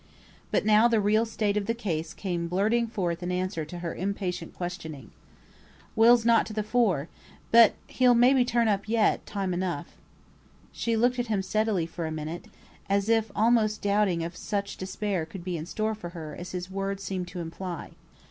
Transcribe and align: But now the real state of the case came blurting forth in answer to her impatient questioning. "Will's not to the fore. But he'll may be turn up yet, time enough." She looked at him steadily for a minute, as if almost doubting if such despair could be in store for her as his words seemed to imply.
But 0.49 0.65
now 0.65 0.87
the 0.87 0.99
real 0.99 1.27
state 1.27 1.55
of 1.57 1.67
the 1.67 1.75
case 1.75 2.15
came 2.15 2.47
blurting 2.47 2.87
forth 2.87 3.21
in 3.21 3.31
answer 3.31 3.65
to 3.65 3.77
her 3.85 3.93
impatient 3.93 4.55
questioning. 4.55 5.11
"Will's 5.95 6.25
not 6.25 6.47
to 6.47 6.53
the 6.53 6.63
fore. 6.63 7.07
But 7.51 7.75
he'll 7.85 8.15
may 8.15 8.33
be 8.33 8.43
turn 8.43 8.67
up 8.67 8.89
yet, 8.89 9.23
time 9.27 9.53
enough." 9.53 9.95
She 10.71 10.97
looked 10.97 11.19
at 11.19 11.27
him 11.27 11.43
steadily 11.43 11.85
for 11.85 12.07
a 12.07 12.11
minute, 12.11 12.47
as 12.89 13.09
if 13.09 13.31
almost 13.35 13.83
doubting 13.83 14.21
if 14.21 14.35
such 14.35 14.75
despair 14.75 15.23
could 15.23 15.43
be 15.43 15.55
in 15.55 15.67
store 15.67 15.93
for 15.93 16.09
her 16.17 16.35
as 16.35 16.51
his 16.51 16.71
words 16.71 17.03
seemed 17.03 17.27
to 17.27 17.39
imply. 17.39 17.91